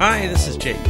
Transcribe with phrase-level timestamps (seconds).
[0.00, 0.80] Hi, this is Jake.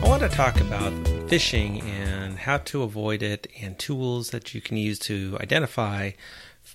[0.00, 0.92] I want to talk about
[1.26, 6.12] phishing and how to avoid it and tools that you can use to identify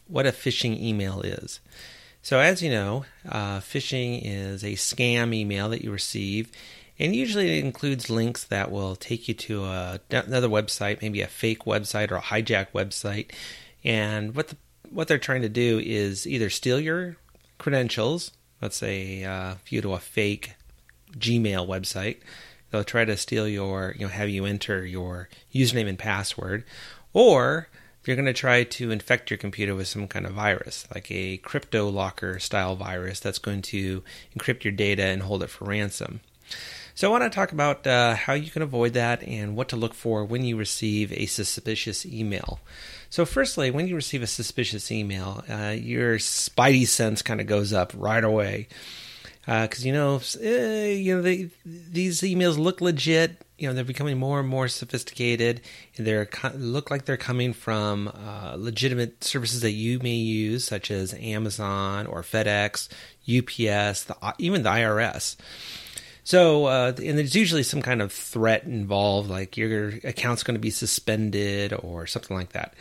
[0.06, 1.62] what a phishing email is.
[2.22, 6.52] So, as you know, uh, phishing is a scam email that you receive,
[7.00, 11.28] and usually it includes links that will take you to a, another website, maybe a
[11.28, 13.32] fake website or a hijack website.
[13.86, 14.58] And what the,
[14.90, 17.16] what they're trying to do is either steal your
[17.58, 20.56] credentials, let's say uh, view to a fake
[21.18, 22.18] Gmail website.
[22.72, 26.64] They'll try to steal your, you know, have you enter your username and password,
[27.14, 27.70] or
[28.06, 31.38] you're going to try to infect your computer with some kind of virus, like a
[31.38, 34.04] crypto locker style virus that's going to
[34.38, 36.22] encrypt your data and hold it for ransom.
[36.94, 39.76] So, I want to talk about uh, how you can avoid that and what to
[39.76, 42.60] look for when you receive a suspicious email.
[43.10, 47.74] So, firstly, when you receive a suspicious email, uh, your spidey sense kind of goes
[47.74, 48.70] up right away
[49.46, 53.46] because uh, you know, uh, you know, they, these emails look legit.
[53.58, 55.62] You know, they're becoming more and more sophisticated,
[55.98, 61.14] they look like they're coming from uh, legitimate services that you may use, such as
[61.14, 62.90] Amazon or FedEx,
[63.22, 65.38] UPS, the, even the IRS.
[66.26, 70.60] So, uh, and there's usually some kind of threat involved, like your account's going to
[70.60, 72.74] be suspended or something like that.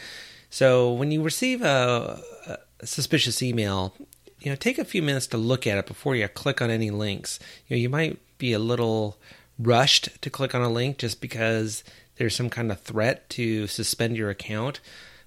[0.51, 2.21] So, when you receive a,
[2.81, 3.95] a suspicious email,
[4.45, 6.91] you know, take a few minutes to look at it before you click on any
[6.91, 7.41] links.
[7.67, 9.17] You know, you might be a little
[9.59, 11.83] rushed to click on a link just because
[12.17, 14.81] there's some kind of threat to suspend your account.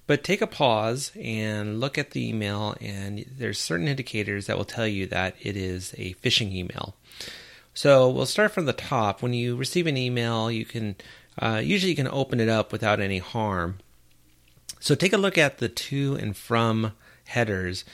[0.06, 4.64] But take a pause and look at the email, and there's certain indicators that will
[4.64, 6.94] tell you that it is a phishing email.
[7.74, 9.20] So we'll start from the top.
[9.20, 10.96] When you receive an email, you can
[11.40, 13.78] uh, usually you can open it up without any harm.
[14.80, 16.92] So take a look at the to and from
[17.24, 17.84] headers.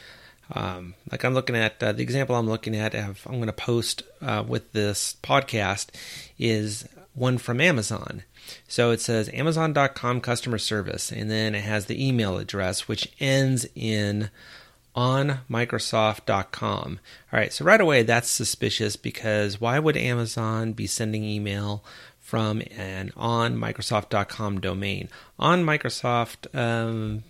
[0.52, 4.02] Um, like I'm looking at uh, the example I'm looking at, I'm going to post
[4.20, 5.88] uh, with this podcast
[6.38, 8.22] is one from Amazon.
[8.68, 13.66] So it says Amazon.com customer service, and then it has the email address, which ends
[13.74, 14.30] in
[14.94, 17.00] on Microsoft.com.
[17.32, 21.82] All right, so right away that's suspicious because why would Amazon be sending email
[22.20, 25.08] from an on Microsoft.com domain?
[25.38, 27.22] On Microsoft.com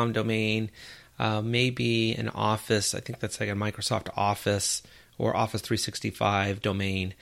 [0.00, 0.70] um, domain
[1.18, 2.94] uh, maybe an Office.
[2.94, 4.82] I think that's like a Microsoft Office
[5.18, 7.14] or Office 365 domain.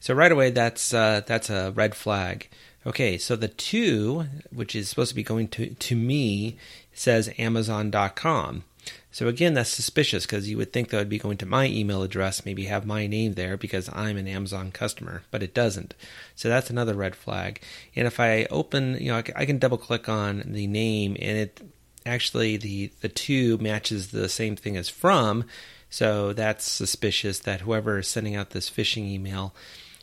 [0.00, 2.48] So right away, that's uh, that's a red flag.
[2.86, 6.56] Okay, so the two, which is supposed to be going to to me,
[6.92, 8.64] says Amazon.com.
[9.10, 12.02] So again, that's suspicious because you would think that would be going to my email
[12.02, 15.94] address, maybe have my name there because I'm an Amazon customer, but it doesn't.
[16.34, 17.60] So that's another red flag.
[17.96, 21.62] And if I open, you know, I can double click on the name and it
[22.06, 25.44] actually the the to matches the same thing as from,
[25.90, 29.54] so that's suspicious that whoever is sending out this phishing email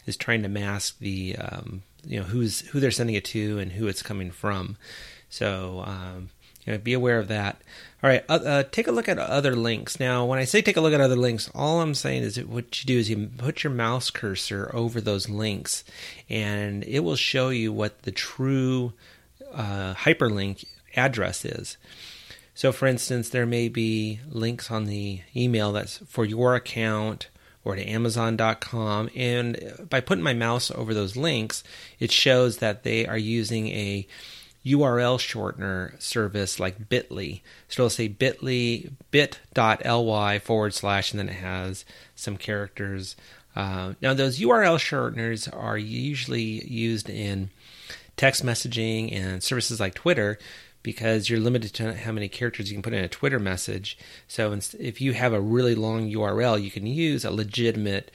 [0.05, 3.73] is trying to mask the um, you know who's who they're sending it to and
[3.73, 4.77] who it's coming from.
[5.29, 6.29] So um,
[6.65, 7.61] you know, be aware of that.
[8.01, 9.99] All right, uh, uh, take a look at other links.
[9.99, 12.81] Now, when I say take a look at other links, all I'm saying is what
[12.81, 15.83] you do is you put your mouse cursor over those links,
[16.29, 18.93] and it will show you what the true
[19.53, 20.65] uh, hyperlink
[20.95, 21.77] address is.
[22.55, 27.29] So, for instance, there may be links on the email that's for your account
[27.63, 29.09] or to Amazon.com.
[29.15, 31.63] And by putting my mouse over those links,
[31.99, 34.07] it shows that they are using a
[34.65, 37.41] URL shortener service like Bitly.
[37.67, 43.15] So it'll say Bitly bit.ly forward slash, and then it has some characters.
[43.55, 47.49] Uh, now, those URL shorteners are usually used in
[48.15, 50.37] text messaging and services like Twitter
[50.83, 53.97] because you're limited to how many characters you can put in a Twitter message.
[54.27, 58.11] So if you have a really long URL, you can use a legitimate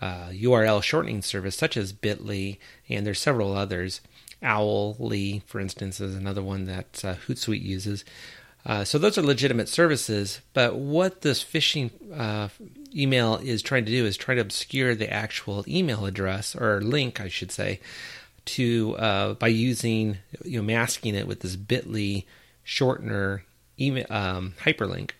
[0.00, 2.58] uh, URL shortening service such as Bitly,
[2.88, 4.00] and there's several others.
[4.42, 8.04] Ow.ly, for instance, is another one that uh, Hootsuite uses.
[8.66, 12.48] Uh, so those are legitimate services, but what this phishing uh,
[12.94, 17.20] email is trying to do is try to obscure the actual email address or link,
[17.20, 17.80] I should say,
[18.48, 22.24] to uh, by using you know masking it with this Bitly
[22.66, 23.42] shortener
[23.80, 25.10] email um, hyperlink.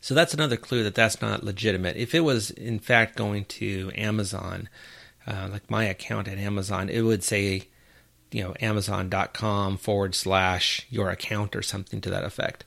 [0.00, 1.96] So that's another clue that that's not legitimate.
[1.96, 4.68] If it was in fact going to Amazon,
[5.26, 7.68] uh, like my account at Amazon, it would say,
[8.30, 12.64] you know, Amazon.com forward slash your account or something to that effect.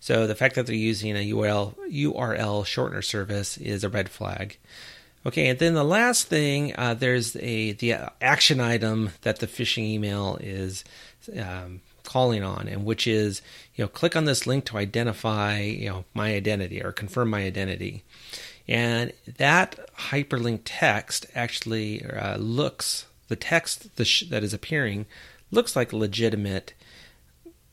[0.00, 4.58] So the fact that they're using a URL URL shortener service is a red flag.
[5.28, 9.82] Okay, and then the last thing, uh, there's a the action item that the phishing
[9.82, 10.84] email is
[11.38, 13.42] um, calling on, and which is
[13.74, 17.42] you know click on this link to identify you know my identity or confirm my
[17.42, 18.04] identity.
[18.66, 25.04] And that hyperlink text actually uh, looks, the text that is appearing
[25.50, 26.72] looks like a legitimate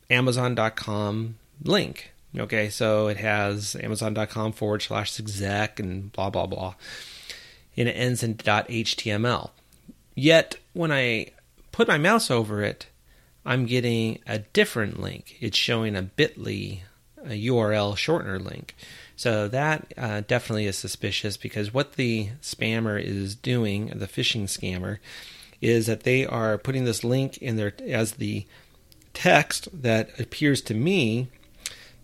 [0.10, 2.12] Amazon.com link.
[2.38, 6.76] Okay, so it has Amazon.com forward slash exec and blah, blah, blah.
[7.78, 9.50] And it ends in .html.
[10.16, 11.32] Yet, when I
[11.72, 12.88] put my mouse over it,
[13.46, 15.36] I'm getting a different link.
[15.40, 16.84] It's showing a bit.ly
[17.26, 18.76] a URL shortener link.
[19.16, 25.00] So that uh, definitely is suspicious because what the spammer is doing, the phishing scammer,
[25.62, 28.46] is that they are putting this link in there as the
[29.14, 31.30] text that appears to me.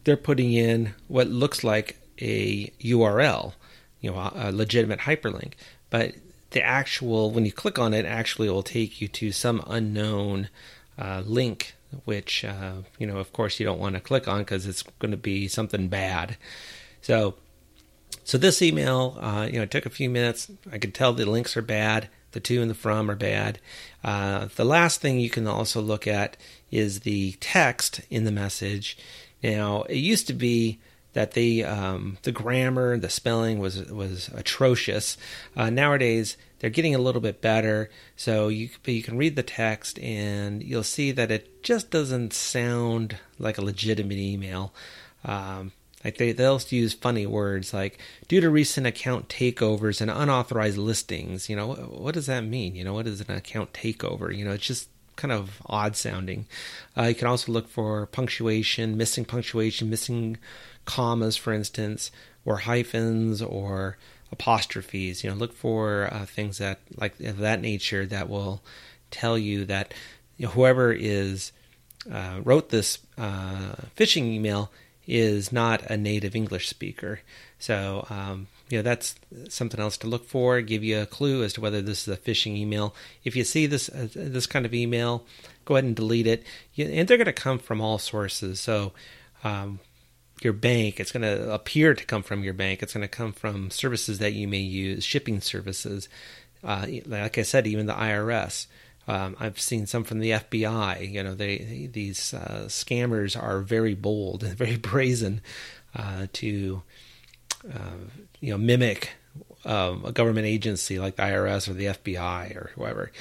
[0.04, 3.54] They're putting in what looks like a URL,
[4.02, 5.54] you know, a legitimate hyperlink,
[5.90, 6.16] but
[6.52, 10.50] the actual when you click on it, actually will take you to some unknown
[10.98, 11.76] uh, link
[12.06, 15.12] which uh, you know, of course, you don't want to click on because it's going
[15.12, 16.38] to be something bad.
[17.02, 17.36] So,
[18.24, 20.50] so this email, uh, you know, it took a few minutes.
[20.72, 22.10] I could tell the links are bad.
[22.32, 23.60] The to and the from are bad.
[24.04, 26.38] Uh, the last thing you can also look at
[26.70, 28.98] is the text in the message.
[29.44, 30.80] Now, it used to be
[31.14, 35.18] that the um, the grammar, the spelling was was atrocious.
[35.56, 37.90] Uh, nowadays, they're getting a little bit better.
[38.16, 43.18] So you you can read the text and you'll see that it just doesn't sound
[43.40, 44.74] like a legitimate email.
[45.26, 45.72] Um,
[46.04, 51.50] like they they'll use funny words like due to recent account takeovers and unauthorized listings.
[51.50, 52.76] You know what, what does that mean?
[52.76, 54.36] You know what is an account takeover?
[54.36, 56.48] You know it's just kind of odd sounding.
[56.98, 60.38] Uh, you can also look for punctuation, missing punctuation, missing
[60.92, 62.12] commas, for instance,
[62.44, 63.98] or hyphens or
[64.32, 65.24] apostrophes.
[65.24, 68.62] You know, look for uh, things that like of that nature that will
[69.10, 69.94] tell you that
[70.38, 71.54] you know, whoever is
[72.12, 74.70] uh, wrote this uh, phishing email
[75.08, 77.22] is not a native English speaker.
[77.58, 79.16] So um, you know that's
[79.48, 80.60] something else to look for.
[80.60, 82.94] Give you a clue as to whether this is a phishing email.
[83.24, 85.24] If you see this uh, this kind of email,
[85.64, 86.44] go ahead and delete it.
[86.78, 88.60] And they're going to come from all sources.
[88.60, 88.92] So
[89.44, 89.80] um,
[90.44, 91.00] your bank.
[91.00, 92.82] It's going to appear to come from your bank.
[92.82, 96.10] It's going to come from services that you may use, shipping services.
[96.64, 98.68] Uh, like I said, even the IRS.
[99.08, 101.12] Um, I've seen some from the FBI.
[101.12, 105.42] You know, they these uh, scammers are very bold and very brazen
[105.96, 106.84] uh, to
[107.68, 107.98] uh,
[108.40, 109.12] you know mimic
[109.66, 113.12] um, a government agency like the IRS or the FBI or whoever.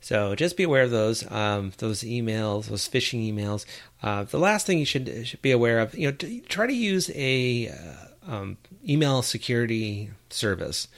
[0.00, 3.66] So just be aware of those um, those emails, those phishing emails.
[4.02, 6.16] Uh, the last thing you should should be aware of, you know,
[6.48, 8.56] try to use a uh, um,
[8.88, 10.88] email security service.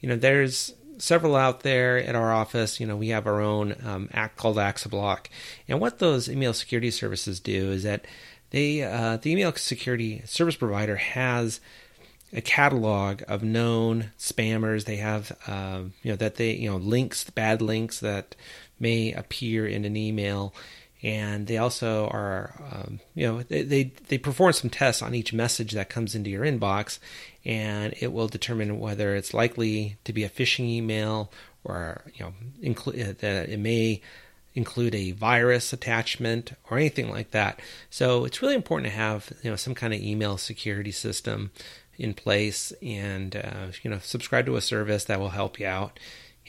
[0.00, 2.80] You know, there's several out there at our office.
[2.80, 5.26] You know, we have our own um, act called Axiblock,
[5.68, 8.06] and what those email security services do is that
[8.50, 11.60] they uh, the email security service provider has
[12.32, 14.84] a catalog of known spammers.
[14.84, 18.34] They have, uh, you know, that they, you know, links, bad links that
[18.78, 20.54] may appear in an email,
[21.02, 25.32] and they also are, um, you know, they, they, they perform some tests on each
[25.32, 26.98] message that comes into your inbox,
[27.44, 31.32] and it will determine whether it's likely to be a phishing email
[31.64, 34.00] or, you know, include uh, that it may
[34.54, 37.60] include a virus attachment or anything like that.
[37.90, 41.52] So it's really important to have you know some kind of email security system
[41.98, 45.98] in place and uh, you know subscribe to a service that will help you out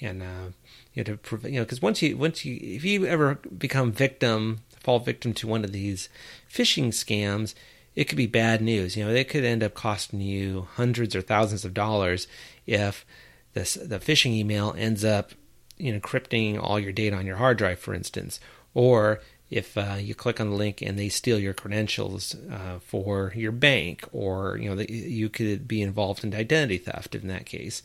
[0.01, 0.51] and uh,
[0.93, 4.59] you know to you know because once you once you if you ever become victim
[4.79, 6.07] fall victim to one of these
[6.51, 7.53] phishing scams
[7.95, 8.95] it could be bad news.
[8.95, 12.27] You know it could end up costing you hundreds or thousands of dollars
[12.65, 13.05] if
[13.53, 15.31] this the phishing email ends up
[15.77, 18.39] you know encrypting all your data on your hard drive for instance
[18.73, 23.33] or if uh, you click on the link and they steal your credentials uh, for
[23.35, 27.81] your bank, or you know you could be involved in identity theft in that case.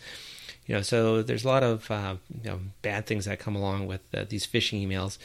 [0.67, 3.87] You know, so there's a lot of uh, you know, bad things that come along
[3.87, 5.19] with uh, these phishing emails.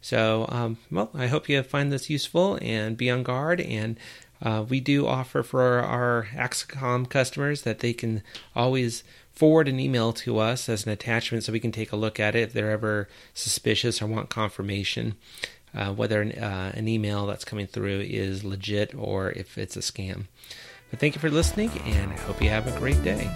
[0.00, 3.60] So, um, well, I hope you find this useful and be on guard.
[3.60, 3.98] And
[4.40, 8.22] uh, we do offer for our Axicom customers that they can
[8.54, 12.18] always forward an email to us as an attachment so we can take a look
[12.18, 15.14] at it if they're ever suspicious or want confirmation
[15.76, 19.80] uh, whether an, uh, an email that's coming through is legit or if it's a
[19.80, 20.24] scam.
[20.90, 23.30] But thank you for listening, and I hope you have a great day.